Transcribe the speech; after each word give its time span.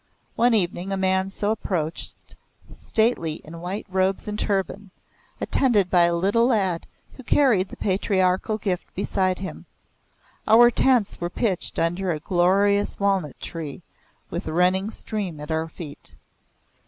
One 0.35 0.55
evening 0.55 0.91
a 0.91 0.97
man 0.97 1.29
so 1.29 1.51
approached, 1.51 2.17
stately 2.75 3.33
in 3.43 3.61
white 3.61 3.85
robes 3.87 4.27
and 4.27 4.39
turban, 4.39 4.89
attended 5.39 5.91
by 5.91 6.05
a 6.05 6.15
little 6.15 6.47
lad 6.47 6.87
who 7.17 7.23
carried 7.23 7.69
the 7.69 7.77
patriarchal 7.77 8.57
gift 8.57 8.91
beside 8.95 9.37
him. 9.37 9.67
Our 10.47 10.71
tents 10.71 11.21
were 11.21 11.29
pitched 11.29 11.77
under 11.77 12.09
a 12.09 12.19
glorious 12.19 12.99
walnut 12.99 13.39
tree 13.39 13.83
with 14.31 14.47
a 14.47 14.53
running 14.53 14.89
stream 14.89 15.39
at 15.39 15.51
our 15.51 15.67
feet. 15.69 16.15